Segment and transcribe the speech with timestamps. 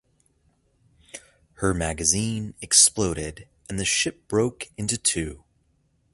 [1.57, 5.43] Her magazine exploded and the ship broke into two.